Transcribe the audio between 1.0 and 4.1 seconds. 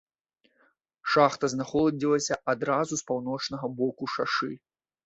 Шахта знаходзілася адразу з паўночнага боку